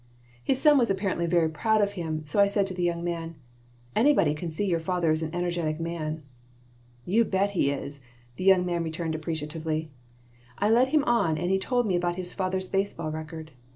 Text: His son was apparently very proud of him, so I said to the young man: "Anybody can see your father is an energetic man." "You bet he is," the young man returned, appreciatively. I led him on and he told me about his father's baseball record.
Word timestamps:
His 0.43 0.59
son 0.59 0.79
was 0.79 0.89
apparently 0.89 1.27
very 1.27 1.47
proud 1.47 1.79
of 1.79 1.91
him, 1.93 2.25
so 2.25 2.39
I 2.41 2.47
said 2.47 2.65
to 2.65 2.73
the 2.73 2.81
young 2.81 3.03
man: 3.03 3.35
"Anybody 3.95 4.33
can 4.33 4.49
see 4.49 4.65
your 4.65 4.79
father 4.79 5.11
is 5.11 5.21
an 5.21 5.29
energetic 5.31 5.79
man." 5.79 6.23
"You 7.05 7.23
bet 7.23 7.51
he 7.51 7.69
is," 7.69 8.01
the 8.35 8.43
young 8.43 8.65
man 8.65 8.83
returned, 8.83 9.13
appreciatively. 9.13 9.91
I 10.57 10.71
led 10.71 10.87
him 10.87 11.03
on 11.03 11.37
and 11.37 11.51
he 11.51 11.59
told 11.59 11.85
me 11.85 11.95
about 11.95 12.15
his 12.15 12.33
father's 12.33 12.67
baseball 12.67 13.11
record. 13.11 13.51